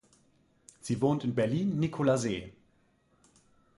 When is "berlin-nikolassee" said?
1.35-2.53